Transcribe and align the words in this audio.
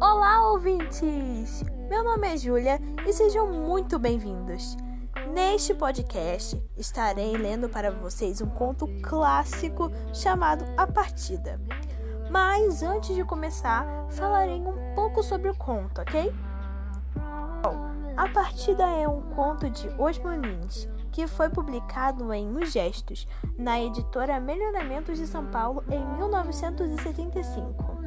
Olá, 0.00 0.52
ouvintes! 0.52 1.64
Meu 1.88 2.04
nome 2.04 2.28
é 2.28 2.36
Júlia 2.36 2.80
e 3.04 3.12
sejam 3.12 3.48
muito 3.48 3.98
bem-vindos. 3.98 4.76
Neste 5.34 5.74
podcast, 5.74 6.62
estarei 6.76 7.36
lendo 7.36 7.68
para 7.68 7.90
vocês 7.90 8.40
um 8.40 8.46
conto 8.46 8.86
clássico 9.02 9.90
chamado 10.14 10.64
A 10.76 10.86
Partida. 10.86 11.60
Mas 12.30 12.80
antes 12.84 13.16
de 13.16 13.24
começar, 13.24 13.84
falarei 14.10 14.60
um 14.60 14.94
pouco 14.94 15.20
sobre 15.20 15.50
o 15.50 15.56
conto, 15.56 16.00
ok? 16.00 16.32
Bom, 17.62 17.90
A 18.16 18.28
Partida 18.28 18.84
é 18.84 19.08
um 19.08 19.22
conto 19.34 19.68
de 19.68 19.88
Osmo 19.98 20.30
Lins 20.30 20.88
que 21.10 21.26
foi 21.26 21.48
publicado 21.48 22.32
em 22.32 22.56
Os 22.56 22.70
Gestos, 22.70 23.26
na 23.58 23.82
editora 23.82 24.38
Melhoramentos 24.38 25.18
de 25.18 25.26
São 25.26 25.46
Paulo 25.46 25.82
em 25.90 25.98
1975. 26.16 27.97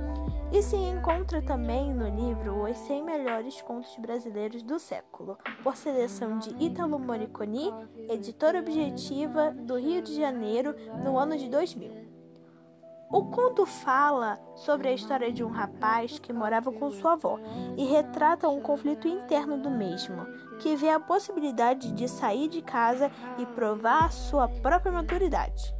E 0.53 0.61
se 0.61 0.75
encontra 0.75 1.41
também 1.41 1.93
no 1.93 2.09
livro 2.09 2.69
Os 2.69 2.77
100 2.79 3.03
Melhores 3.05 3.61
Contos 3.61 3.95
Brasileiros 3.97 4.61
do 4.61 4.77
Século, 4.79 5.37
por 5.63 5.77
seleção 5.77 6.39
de 6.39 6.53
Ítalo 6.61 6.99
Moriconi, 6.99 7.73
editora 8.09 8.59
objetiva 8.59 9.51
do 9.51 9.79
Rio 9.79 10.01
de 10.01 10.13
Janeiro, 10.13 10.75
no 11.01 11.17
ano 11.17 11.37
de 11.37 11.47
2000. 11.47 12.11
O 13.09 13.25
conto 13.25 13.65
fala 13.65 14.37
sobre 14.55 14.89
a 14.89 14.93
história 14.93 15.31
de 15.31 15.41
um 15.41 15.49
rapaz 15.49 16.19
que 16.19 16.33
morava 16.33 16.69
com 16.69 16.91
sua 16.91 17.13
avó 17.13 17.39
e 17.77 17.85
retrata 17.85 18.49
um 18.49 18.59
conflito 18.59 19.07
interno 19.07 19.57
do 19.57 19.69
mesmo, 19.69 20.25
que 20.59 20.75
vê 20.75 20.89
a 20.89 20.99
possibilidade 20.99 21.93
de 21.93 22.09
sair 22.09 22.49
de 22.49 22.61
casa 22.61 23.09
e 23.37 23.45
provar 23.45 24.11
sua 24.11 24.49
própria 24.49 24.91
maturidade. 24.91 25.73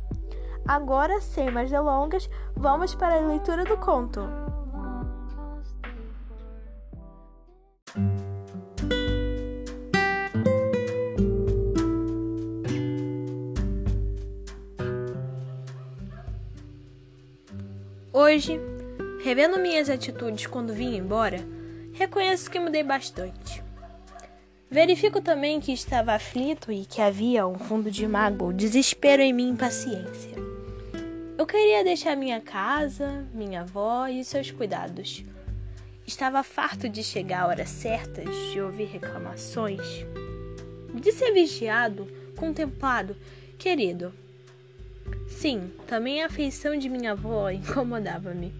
Agora, 0.66 1.20
sem 1.20 1.52
mais 1.52 1.70
delongas, 1.70 2.30
vamos 2.56 2.96
para 2.96 3.18
a 3.18 3.28
leitura 3.28 3.66
do 3.66 3.78
conto. 3.78 4.22
Hoje, 18.32 18.62
revendo 19.22 19.60
minhas 19.60 19.90
atitudes 19.90 20.48
quando 20.48 20.74
vim 20.74 20.96
embora, 20.96 21.46
reconheço 21.92 22.50
que 22.50 22.62
mudei 22.62 22.82
bastante. 22.82 23.62
Verifico 24.70 25.20
também 25.20 25.60
que 25.60 25.74
estava 25.74 26.14
aflito 26.14 26.72
e 26.72 26.86
que 26.86 27.02
havia 27.02 27.46
um 27.46 27.60
fundo 27.60 27.92
de 27.92 28.08
mágoa, 28.08 28.54
desespero 28.54 29.22
em 29.22 29.34
minha 29.34 29.52
impaciência. 29.52 30.32
Eu 31.38 31.46
queria 31.46 31.84
deixar 31.84 32.16
minha 32.16 32.40
casa, 32.40 33.28
minha 33.34 33.64
avó 33.64 34.08
e 34.08 34.24
seus 34.24 34.50
cuidados. 34.50 35.26
Estava 36.08 36.42
farto 36.42 36.88
de 36.88 37.04
chegar 37.04 37.42
a 37.42 37.48
horas 37.48 37.68
certas, 37.68 38.34
de 38.54 38.62
ouvir 38.62 38.86
reclamações, 38.86 40.06
de 40.94 41.12
ser 41.12 41.34
vigiado, 41.34 42.08
contemplado, 42.38 43.14
querido. 43.60 44.14
Sim, 45.42 45.72
também 45.88 46.22
a 46.22 46.28
afeição 46.28 46.78
de 46.78 46.88
minha 46.88 47.14
avó 47.14 47.50
incomodava-me. 47.50 48.54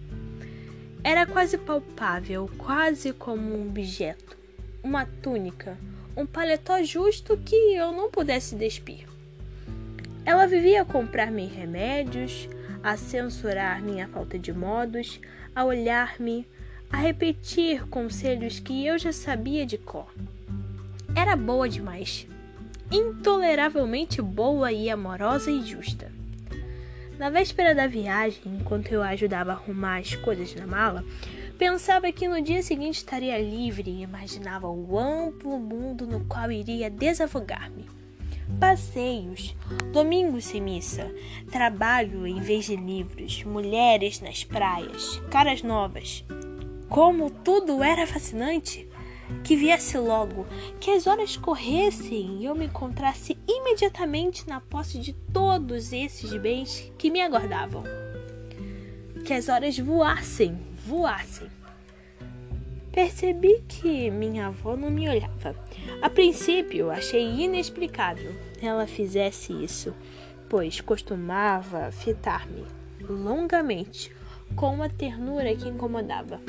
Era 1.04 1.24
quase 1.24 1.56
palpável, 1.56 2.50
quase 2.58 3.12
como 3.12 3.54
um 3.54 3.68
objeto, 3.68 4.36
uma 4.82 5.06
túnica, 5.06 5.78
um 6.16 6.26
paletó 6.26 6.82
justo 6.82 7.36
que 7.36 7.54
eu 7.54 7.92
não 7.92 8.10
pudesse 8.10 8.56
despir. 8.56 9.06
Ela 10.24 10.44
vivia 10.48 10.82
a 10.82 10.84
comprar-me 10.84 11.46
remédios, 11.46 12.48
a 12.82 12.96
censurar 12.96 13.80
minha 13.80 14.08
falta 14.08 14.36
de 14.36 14.52
modos, 14.52 15.20
a 15.54 15.64
olhar-me, 15.64 16.48
a 16.90 16.96
repetir 16.96 17.86
conselhos 17.86 18.58
que 18.58 18.84
eu 18.84 18.98
já 18.98 19.12
sabia 19.12 19.64
de 19.64 19.78
cor. 19.78 20.12
Era 21.14 21.36
boa 21.36 21.68
demais, 21.68 22.26
intoleravelmente 22.90 24.20
boa 24.20 24.72
e 24.72 24.90
amorosa 24.90 25.48
e 25.48 25.62
justa. 25.62 26.21
Na 27.22 27.30
véspera 27.30 27.72
da 27.72 27.86
viagem, 27.86 28.42
enquanto 28.46 28.90
eu 28.90 29.00
ajudava 29.00 29.52
a 29.52 29.54
arrumar 29.54 29.98
as 29.98 30.16
coisas 30.16 30.52
na 30.56 30.66
mala, 30.66 31.04
pensava 31.56 32.10
que 32.10 32.26
no 32.26 32.42
dia 32.42 32.64
seguinte 32.64 32.96
estaria 32.96 33.38
livre 33.38 33.88
e 33.88 34.02
imaginava 34.02 34.68
o 34.68 34.98
amplo 34.98 35.56
mundo 35.56 36.04
no 36.04 36.24
qual 36.24 36.50
iria 36.50 36.90
desafogar-me. 36.90 37.88
Passeios, 38.58 39.54
domingos 39.92 40.46
sem 40.46 40.60
missa, 40.60 41.14
trabalho 41.48 42.26
em 42.26 42.40
vez 42.40 42.64
de 42.64 42.74
livros, 42.74 43.44
mulheres 43.44 44.20
nas 44.20 44.42
praias, 44.42 45.22
caras 45.30 45.62
novas. 45.62 46.24
Como 46.88 47.30
tudo 47.30 47.84
era 47.84 48.04
fascinante! 48.04 48.88
Que 49.44 49.56
viesse 49.56 49.98
logo, 49.98 50.46
que 50.80 50.90
as 50.90 51.06
horas 51.06 51.36
corressem 51.36 52.40
e 52.40 52.44
eu 52.44 52.54
me 52.54 52.66
encontrasse 52.66 53.38
imediatamente 53.46 54.48
na 54.48 54.60
posse 54.60 54.98
de 54.98 55.12
todos 55.12 55.92
esses 55.92 56.32
bens 56.36 56.92
que 56.98 57.10
me 57.10 57.20
aguardavam. 57.20 57.84
Que 59.24 59.34
as 59.34 59.48
horas 59.48 59.78
voassem, 59.78 60.58
voassem. 60.86 61.48
Percebi 62.92 63.64
que 63.66 64.10
minha 64.10 64.48
avó 64.48 64.76
não 64.76 64.90
me 64.90 65.08
olhava. 65.08 65.56
A 66.02 66.10
princípio, 66.10 66.90
achei 66.90 67.22
inexplicável 67.22 68.34
ela 68.60 68.86
fizesse 68.86 69.52
isso, 69.52 69.94
pois 70.48 70.80
costumava 70.80 71.90
fitar-me 71.90 72.64
longamente 73.00 74.14
com 74.54 74.74
uma 74.74 74.88
ternura 74.88 75.54
que 75.56 75.68
incomodava. 75.68 76.40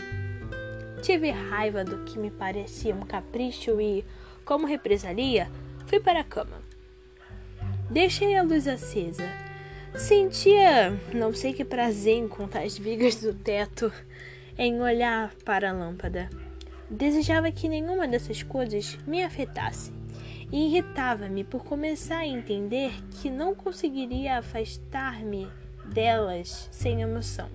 Tive 1.03 1.31
raiva 1.31 1.83
do 1.83 2.05
que 2.05 2.17
me 2.17 2.31
parecia 2.31 2.95
um 2.95 3.01
capricho 3.01 3.81
e, 3.81 4.05
como 4.45 4.65
represalia, 4.65 5.51
fui 5.85 5.99
para 5.99 6.21
a 6.21 6.23
cama. 6.23 6.61
Deixei 7.89 8.37
a 8.37 8.41
luz 8.41 8.69
acesa. 8.69 9.29
Sentia 9.93 10.97
não 11.13 11.33
sei 11.33 11.51
que 11.51 11.65
prazer 11.65 12.15
em 12.15 12.27
contar 12.29 12.61
as 12.61 12.77
vigas 12.77 13.17
do 13.17 13.33
teto, 13.33 13.91
em 14.57 14.79
olhar 14.79 15.33
para 15.43 15.71
a 15.71 15.73
lâmpada. 15.73 16.29
Desejava 16.89 17.51
que 17.51 17.67
nenhuma 17.67 18.07
dessas 18.07 18.41
coisas 18.41 18.97
me 19.05 19.25
afetasse 19.25 19.91
e 20.53 20.67
irritava-me 20.67 21.43
por 21.43 21.65
começar 21.65 22.19
a 22.19 22.25
entender 22.27 22.93
que 23.19 23.29
não 23.29 23.53
conseguiria 23.53 24.37
afastar-me 24.37 25.49
delas 25.83 26.69
sem 26.71 27.01
emoção. 27.01 27.49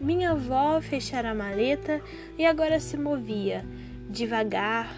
Minha 0.00 0.32
avó 0.32 0.80
fechara 0.80 1.30
a 1.30 1.34
maleta 1.34 2.02
e 2.36 2.44
agora 2.44 2.80
se 2.80 2.96
movia, 2.96 3.64
devagar, 4.08 4.92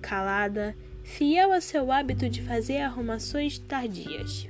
calada, 0.00 0.76
fiel 1.02 1.52
a 1.52 1.60
seu 1.60 1.90
hábito 1.90 2.28
de 2.28 2.42
fazer 2.42 2.78
arrumações 2.78 3.58
tardias. 3.58 4.46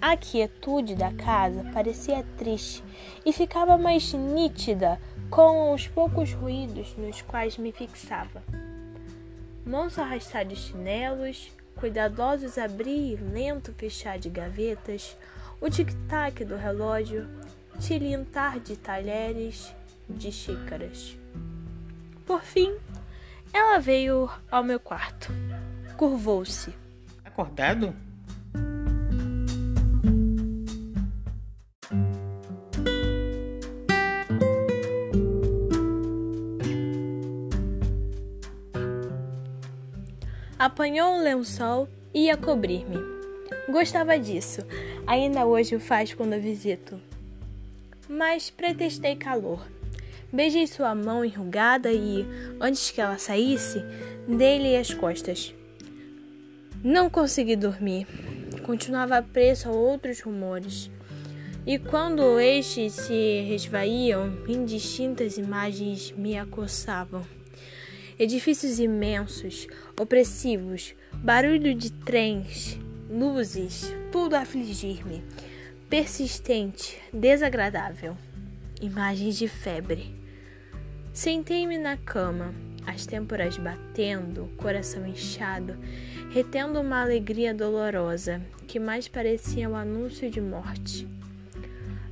A 0.00 0.16
quietude 0.16 0.94
da 0.94 1.12
casa 1.12 1.64
parecia 1.72 2.24
triste 2.38 2.82
e 3.24 3.32
ficava 3.32 3.76
mais 3.76 4.12
nítida 4.12 4.98
com 5.30 5.72
os 5.72 5.86
poucos 5.86 6.32
ruídos 6.32 6.96
nos 6.96 7.22
quais 7.22 7.56
me 7.58 7.70
fixava. 7.70 8.42
Mãos 9.64 9.98
arrastar 9.98 10.44
de 10.44 10.56
chinelos, 10.56 11.52
cuidadosos 11.76 12.58
abrir 12.58 13.12
e 13.12 13.16
lento 13.16 13.72
fechar 13.74 14.18
de 14.18 14.28
gavetas, 14.28 15.16
o 15.60 15.68
tic-tac 15.68 16.44
do 16.44 16.56
relógio, 16.56 17.28
tilintar 17.80 18.60
de 18.60 18.76
talheres, 18.76 19.74
de 20.08 20.30
xícaras. 20.30 21.16
Por 22.26 22.42
fim, 22.42 22.76
ela 23.52 23.78
veio 23.78 24.30
ao 24.50 24.62
meu 24.62 24.78
quarto. 24.78 25.32
Curvou-se. 25.96 26.74
Acordado? 27.24 27.94
Apanhou 40.58 41.14
um 41.14 41.22
lençol 41.22 41.88
e 42.12 42.26
ia 42.26 42.36
cobrir-me. 42.36 42.98
Gostava 43.72 44.18
disso. 44.18 44.60
Ainda 45.06 45.46
hoje 45.46 45.74
o 45.74 45.80
faz 45.80 46.12
quando 46.12 46.34
a 46.34 46.38
visito 46.38 47.09
mas 48.10 48.50
pretextei 48.50 49.14
calor. 49.14 49.64
Beijei 50.32 50.66
sua 50.66 50.94
mão 50.96 51.24
enrugada 51.24 51.92
e, 51.92 52.26
antes 52.60 52.90
que 52.90 53.00
ela 53.00 53.18
saísse, 53.18 53.84
dei-lhe 54.26 54.76
as 54.76 54.92
costas. 54.92 55.54
Não 56.82 57.08
consegui 57.08 57.54
dormir. 57.54 58.08
Continuava 58.64 59.22
preso 59.22 59.68
a 59.68 59.72
outros 59.72 60.20
rumores. 60.20 60.90
E 61.64 61.78
quando 61.78 62.40
estes 62.40 62.94
se 62.94 63.42
resvaíam, 63.48 64.36
indistintas 64.48 65.38
imagens 65.38 66.10
me 66.12 66.36
acossavam. 66.36 67.24
Edifícios 68.18 68.80
imensos, 68.80 69.68
opressivos, 69.98 70.94
barulho 71.12 71.74
de 71.74 71.92
trens, 71.92 72.78
luzes, 73.08 73.94
tudo 74.10 74.34
a 74.34 74.40
afligir-me 74.40 75.22
persistente, 75.90 77.02
desagradável. 77.12 78.16
Imagens 78.80 79.36
de 79.36 79.48
febre. 79.48 80.14
Sentei-me 81.12 81.78
na 81.78 81.96
cama, 81.96 82.54
as 82.86 83.04
têmporas 83.06 83.58
batendo, 83.58 84.48
coração 84.56 85.04
inchado, 85.04 85.76
retendo 86.30 86.80
uma 86.80 87.02
alegria 87.02 87.52
dolorosa 87.52 88.40
que 88.68 88.78
mais 88.78 89.08
parecia 89.08 89.68
o 89.68 89.72
um 89.72 89.76
anúncio 89.76 90.30
de 90.30 90.40
morte. 90.40 91.08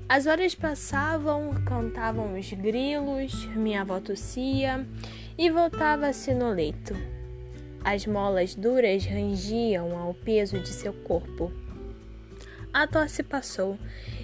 As 0.08 0.26
horas 0.26 0.56
passavam, 0.56 1.54
cantavam 1.64 2.36
os 2.36 2.52
grilos, 2.52 3.46
minha 3.54 3.82
avó 3.82 4.00
tossia 4.00 4.84
e 5.38 5.48
voltava-se 5.50 6.34
no 6.34 6.50
leito. 6.50 6.96
As 7.84 8.06
molas 8.06 8.56
duras 8.56 9.06
rangiam 9.06 9.96
ao 9.96 10.14
peso 10.14 10.58
de 10.58 10.70
seu 10.70 10.92
corpo. 10.92 11.52
A 12.73 12.87
tosse 12.87 13.23
passou, 13.23 13.79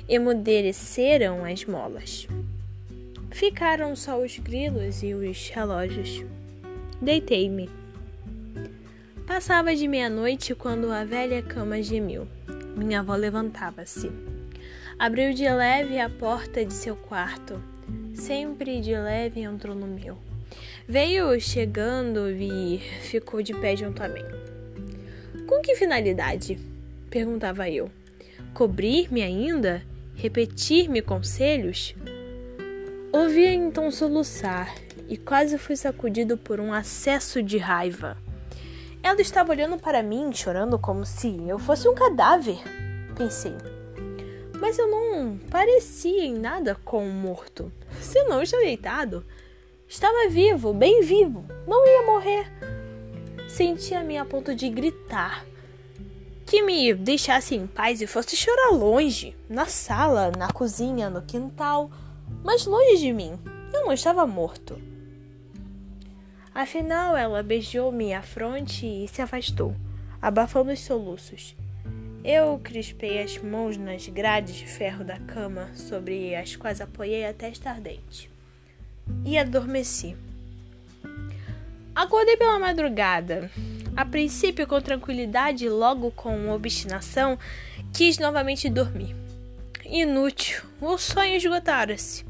emudeceram 0.08 1.44
as 1.44 1.64
molas. 1.64 2.28
Ficaram 3.30 3.96
só 3.96 4.22
os 4.22 4.38
grilos 4.38 5.02
e 5.02 5.14
os 5.14 5.48
relógios. 5.48 6.24
Deitei-me. 7.00 7.68
Passava 9.26 9.74
de 9.74 9.88
meia-noite 9.88 10.54
quando 10.54 10.92
a 10.92 11.04
velha 11.04 11.42
cama 11.42 11.82
gemiu. 11.82 12.28
Minha 12.76 13.00
avó 13.00 13.16
levantava-se. 13.16 14.10
Abriu 14.98 15.32
de 15.32 15.48
leve 15.48 15.98
a 15.98 16.08
porta 16.08 16.64
de 16.64 16.72
seu 16.72 16.94
quarto. 16.94 17.60
Sempre 18.12 18.80
de 18.80 18.94
leve 18.94 19.40
entrou 19.40 19.74
no 19.74 19.86
meu. 19.86 20.18
Veio 20.86 21.40
chegando 21.40 22.30
e 22.30 22.78
ficou 23.00 23.42
de 23.42 23.54
pé 23.54 23.74
junto 23.74 24.02
a 24.02 24.08
mim. 24.08 24.24
Com 25.46 25.60
que 25.62 25.74
finalidade? 25.74 26.58
perguntava 27.10 27.68
eu. 27.68 27.90
Cobrir-me 28.54 29.20
ainda? 29.20 29.82
Repetir-me 30.14 31.02
conselhos? 31.02 31.92
Ouvia 33.12 33.52
então 33.52 33.90
soluçar 33.90 34.72
e 35.08 35.16
quase 35.16 35.58
fui 35.58 35.74
sacudido 35.74 36.38
por 36.38 36.60
um 36.60 36.72
acesso 36.72 37.42
de 37.42 37.58
raiva. 37.58 38.16
Ela 39.02 39.20
estava 39.20 39.50
olhando 39.50 39.76
para 39.76 40.04
mim, 40.04 40.32
chorando 40.32 40.78
como 40.78 41.04
se 41.04 41.36
eu 41.48 41.58
fosse 41.58 41.88
um 41.88 41.96
cadáver, 41.96 42.58
pensei. 43.16 43.56
Mas 44.60 44.78
eu 44.78 44.88
não 44.88 45.36
parecia 45.50 46.24
em 46.24 46.38
nada 46.38 46.76
com 46.84 47.04
um 47.04 47.10
morto. 47.10 47.72
Se 48.00 48.22
não 48.22 48.40
estou 48.40 48.60
deitado, 48.60 49.26
estava 49.88 50.28
vivo, 50.30 50.72
bem 50.72 51.02
vivo, 51.02 51.44
não 51.66 51.84
ia 51.84 52.02
morrer. 52.06 52.46
Sentia-me 53.48 54.16
a 54.16 54.24
ponto 54.24 54.54
de 54.54 54.68
gritar. 54.68 55.44
Que 56.54 56.62
me 56.62 56.94
deixasse 56.94 57.56
em 57.56 57.66
paz 57.66 58.00
e 58.00 58.06
fosse 58.06 58.36
chorar 58.36 58.70
longe, 58.70 59.36
na 59.48 59.66
sala, 59.66 60.30
na 60.38 60.46
cozinha, 60.52 61.10
no 61.10 61.20
quintal, 61.20 61.90
mas 62.44 62.64
longe 62.64 62.98
de 62.98 63.12
mim. 63.12 63.36
Eu 63.72 63.86
não 63.86 63.92
estava 63.92 64.24
morto. 64.24 64.80
Afinal, 66.54 67.16
ela 67.16 67.42
beijou 67.42 67.90
minha 67.90 68.22
fronte 68.22 68.86
e 68.86 69.08
se 69.08 69.20
afastou, 69.20 69.74
abafando 70.22 70.70
os 70.70 70.78
soluços. 70.78 71.56
Eu 72.22 72.60
crispei 72.62 73.20
as 73.20 73.36
mãos 73.36 73.76
nas 73.76 74.06
grades 74.06 74.54
de 74.54 74.68
ferro 74.68 75.02
da 75.02 75.18
cama, 75.18 75.74
sobre 75.74 76.36
as 76.36 76.54
quais 76.54 76.80
apoiei 76.80 77.26
a 77.26 77.34
testa 77.34 77.68
ardente. 77.68 78.30
E 79.24 79.36
adormeci. 79.36 80.16
Acordei 81.96 82.36
pela 82.36 82.60
madrugada. 82.60 83.50
A 83.96 84.04
princípio 84.04 84.66
com 84.66 84.80
tranquilidade 84.80 85.68
logo 85.68 86.10
com 86.10 86.50
obstinação, 86.50 87.38
quis 87.92 88.18
novamente 88.18 88.68
dormir. 88.68 89.14
Inútil, 89.84 90.62
o 90.80 90.98
sonho 90.98 91.36
esgotara-se. 91.36 92.24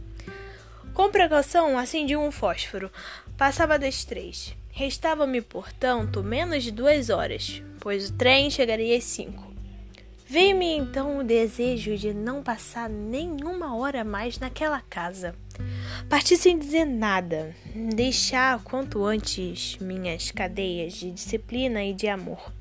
Com 0.93 1.11
precaução, 1.11 1.79
acendi 1.79 2.17
um 2.17 2.31
fósforo, 2.31 2.91
Passava 3.37 3.77
das 3.77 4.05
três. 4.05 4.55
Restava-me, 4.71 5.41
portanto, 5.41 6.23
menos 6.23 6.63
de 6.63 6.71
duas 6.71 7.11
horas, 7.11 7.63
pois 7.81 8.09
o 8.09 8.13
trem 8.13 8.49
chegaria 8.49 8.97
às 8.97 9.05
cinco. 9.05 9.54
Veio-me 10.27 10.75
então 10.75 11.19
o 11.19 11.23
desejo 11.23 11.97
de 11.99 12.15
não 12.15 12.43
passar 12.43 12.89
nenhuma 12.89 13.77
hora 13.77 14.03
mais 14.03 14.39
naquela 14.39 14.81
casa. 14.81 15.35
Parti 16.09 16.37
sem 16.37 16.59
dizer 16.59 16.87
nada, 16.87 17.55
deixar 17.95 18.63
quanto 18.65 19.05
antes 19.05 19.77
minhas 19.79 20.31
cadeias 20.31 20.95
de 20.95 21.11
disciplina 21.11 21.85
e 21.85 21.93
de 21.93 22.09
amor. 22.09 22.53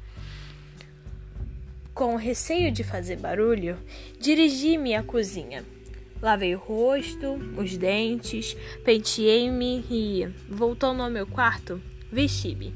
Com 1.93 2.15
receio 2.15 2.71
de 2.71 2.83
fazer 2.83 3.17
barulho, 3.17 3.77
dirigi-me 4.19 4.93
à 4.93 5.01
cozinha. 5.01 5.63
Lavei 6.21 6.55
o 6.55 6.59
rosto, 6.59 7.35
os 7.57 7.77
dentes, 7.77 8.57
penteei-me 8.83 9.85
e, 9.89 10.27
voltando 10.49 11.01
ao 11.01 11.09
meu 11.09 11.25
quarto, 11.27 11.81
vesti-me. 12.11 12.73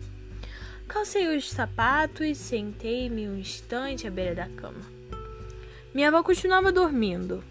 Calcei 0.87 1.35
os 1.35 1.49
sapatos, 1.49 2.37
sentei-me 2.37 3.27
um 3.27 3.37
instante 3.37 4.07
à 4.07 4.11
beira 4.11 4.35
da 4.35 4.47
cama. 4.49 4.81
Minha 5.93 6.07
avó 6.07 6.23
continuava 6.23 6.71
dormindo. 6.71 7.43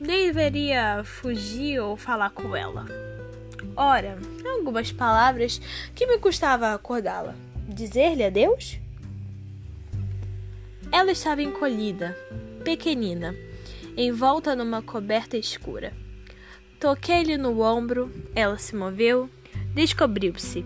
Deveria 0.00 1.02
fugir 1.04 1.80
ou 1.80 1.96
falar 1.96 2.30
com 2.30 2.54
ela. 2.54 2.86
Ora, 3.76 4.18
algumas 4.56 4.92
palavras 4.92 5.60
que 5.94 6.06
me 6.06 6.18
custava 6.18 6.72
acordá-la. 6.72 7.34
Dizer-lhe 7.68 8.24
adeus? 8.24 8.78
Ela 10.92 11.12
estava 11.12 11.42
encolhida, 11.42 12.16
pequenina 12.64 13.34
envolta 13.96 14.54
numa 14.54 14.82
coberta 14.82 15.36
escura. 15.36 15.92
Toquei-lhe 16.78 17.36
no 17.36 17.60
ombro, 17.60 18.10
ela 18.34 18.56
se 18.56 18.74
moveu, 18.74 19.28
descobriu-se. 19.74 20.64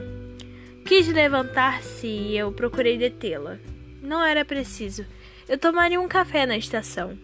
Quis 0.84 1.08
levantar-se 1.08 2.06
e 2.06 2.36
eu 2.36 2.52
procurei 2.52 2.98
detê-la. 2.98 3.58
Não 4.02 4.22
era 4.22 4.44
preciso. 4.44 5.06
Eu 5.48 5.56
tomaria 5.56 5.98
um 5.98 6.06
café 6.06 6.44
na 6.44 6.58
estação. 6.58 7.18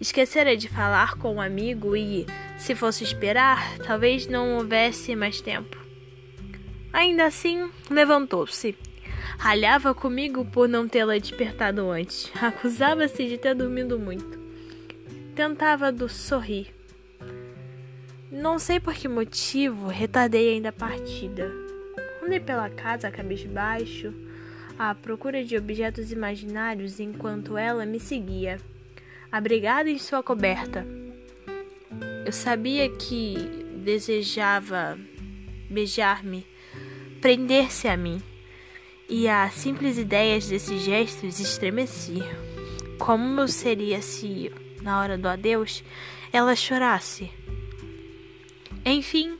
Esquecera 0.00 0.56
de 0.56 0.68
falar 0.68 1.16
com 1.16 1.36
um 1.36 1.40
amigo 1.40 1.94
e, 1.94 2.26
se 2.58 2.74
fosse 2.74 3.04
esperar, 3.04 3.78
talvez 3.78 4.26
não 4.26 4.56
houvesse 4.56 5.14
mais 5.14 5.40
tempo. 5.40 5.78
Ainda 6.92 7.26
assim, 7.26 7.70
levantou-se. 7.88 8.76
Ralhava 9.38 9.94
comigo 9.94 10.44
por 10.44 10.68
não 10.68 10.88
tê-la 10.88 11.16
despertado 11.16 11.88
antes. 11.88 12.30
Acusava-se 12.42 13.28
de 13.28 13.38
ter 13.38 13.54
dormido 13.54 14.00
muito. 14.00 14.36
Tentava 15.34 15.92
do 15.92 16.08
sorrir. 16.08 16.74
Não 18.32 18.58
sei 18.58 18.80
por 18.80 18.94
que 18.94 19.06
motivo 19.06 19.86
retardei 19.86 20.54
ainda 20.54 20.70
a 20.70 20.72
partida. 20.72 21.65
Andei 22.26 22.40
pela 22.40 22.68
casa 22.68 23.08
cabisbaixo, 23.08 24.12
à 24.76 24.92
procura 24.96 25.44
de 25.44 25.56
objetos 25.56 26.10
imaginários 26.10 26.98
enquanto 26.98 27.56
ela 27.56 27.86
me 27.86 28.00
seguia, 28.00 28.58
abrigada 29.30 29.88
em 29.88 29.96
sua 29.96 30.24
coberta. 30.24 30.84
Eu 32.26 32.32
sabia 32.32 32.90
que 32.90 33.36
desejava 33.76 34.98
beijar-me, 35.70 36.44
prender-se 37.20 37.86
a 37.86 37.96
mim, 37.96 38.20
e 39.08 39.28
a 39.28 39.48
simples 39.48 39.96
ideia 39.96 40.40
desses 40.40 40.82
gestos 40.82 41.38
estremeci. 41.38 42.18
Como 42.98 43.46
seria 43.46 44.02
se 44.02 44.50
na 44.82 45.00
hora 45.00 45.16
do 45.16 45.28
adeus, 45.28 45.84
ela 46.32 46.56
chorasse. 46.56 47.30
Enfim, 48.84 49.38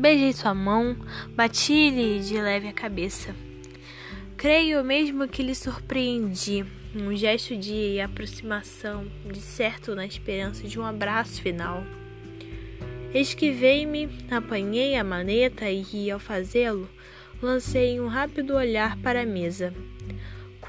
beijei 0.00 0.32
sua 0.32 0.54
mão, 0.54 0.96
bati-lhe 1.36 2.20
de 2.20 2.40
leve 2.40 2.68
a 2.68 2.72
cabeça. 2.72 3.36
Creio 4.34 4.82
mesmo 4.82 5.28
que 5.28 5.42
lhe 5.42 5.54
surpreendi, 5.54 6.64
um 6.96 7.14
gesto 7.14 7.54
de 7.54 8.00
aproximação, 8.00 9.06
de 9.30 9.40
certo 9.40 9.94
na 9.94 10.06
esperança 10.06 10.66
de 10.66 10.80
um 10.80 10.84
abraço 10.86 11.42
final. 11.42 11.84
Esquivei-me, 13.12 14.08
apanhei 14.30 14.96
a 14.96 15.04
maneta 15.04 15.68
e, 15.68 16.10
ao 16.10 16.18
fazê-lo, 16.18 16.88
lancei 17.42 18.00
um 18.00 18.06
rápido 18.06 18.54
olhar 18.54 18.96
para 18.96 19.22
a 19.22 19.26
mesa 19.26 19.74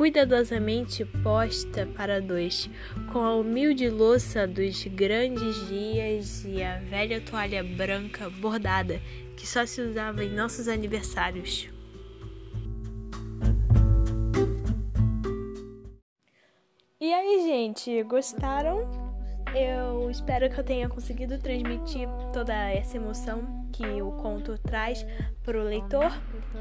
cuidadosamente 0.01 1.05
posta 1.05 1.86
para 1.86 2.20
dois, 2.20 2.67
com 3.13 3.20
a 3.20 3.36
humilde 3.36 3.88
louça 3.88 4.48
dos 4.48 4.84
grandes 4.86 5.67
dias 5.67 6.43
e 6.43 6.63
a 6.63 6.79
velha 6.79 7.22
toalha 7.22 7.63
branca 7.63 8.27
bordada 8.27 9.00
que 9.38 9.46
só 9.46 9.63
se 9.63 9.79
usava 9.79 10.24
em 10.24 10.34
nossos 10.34 10.67
aniversários. 10.67 11.70
E 17.00 17.13
aí, 17.13 17.43
gente, 17.46 18.01
gostaram? 18.01 19.11
Eu 19.53 20.10
espero 20.10 20.50
que 20.50 20.60
eu 20.60 20.63
tenha 20.63 20.88
conseguido 20.88 21.38
transmitir 21.38 22.08
toda 22.31 22.53
essa 22.53 22.96
emoção 22.96 23.67
que 23.74 24.01
o 24.01 24.12
conto 24.13 24.58
traz 24.58 25.05
para 25.43 25.60
o 25.60 25.63
leitor. 25.63 26.12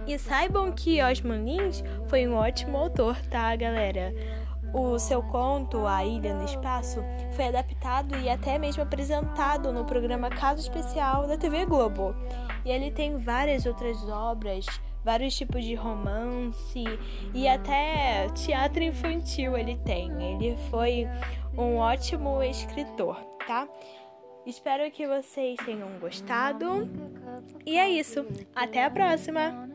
E 0.06 0.18
saibam 0.18 0.73
que 0.73 1.00
Osman 1.02 1.44
Lins 1.44 1.85
foi 2.09 2.26
um 2.26 2.35
ótimo 2.35 2.76
autor, 2.76 3.16
tá, 3.26 3.54
galera? 3.54 4.12
O 4.73 4.99
seu 4.99 5.23
conto, 5.23 5.87
A 5.87 6.04
Ilha 6.04 6.35
no 6.35 6.44
Espaço, 6.44 7.02
foi 7.32 7.49
adaptado 7.49 8.16
e 8.16 8.28
até 8.28 8.59
mesmo 8.59 8.82
apresentado 8.82 9.73
no 9.73 9.85
programa 9.85 10.30
Caso 10.30 10.61
Especial 10.61 11.26
da 11.26 11.37
TV 11.37 11.66
Globo. 11.66 12.14
E 12.64 12.70
ele 12.70 12.90
tem 12.90 13.18
várias 13.18 13.66
outras 13.66 13.97
obras, 14.09 14.66
vários 15.04 15.37
tipos 15.37 15.64
de 15.64 15.75
romance 15.75 16.85
e 17.35 17.49
até 17.49 18.28
teatro 18.35 18.83
infantil 18.83 19.57
ele 19.57 19.76
tem. 19.85 20.11
Ele 20.23 20.57
foi 20.71 21.07
um 21.57 21.76
ótimo 21.76 22.42
escritor, 22.42 23.16
tá? 23.47 23.69
Espero 24.47 24.90
que 24.90 25.07
vocês 25.07 25.59
tenham 25.64 25.99
gostado. 25.99 26.88
E 27.64 27.78
é 27.78 27.88
isso. 27.88 28.26
Até 28.54 28.85
a 28.85 28.90
próxima! 28.90 29.69